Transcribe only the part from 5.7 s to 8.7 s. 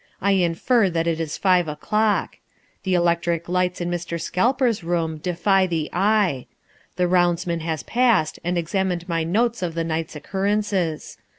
eye. The roundsman has passed and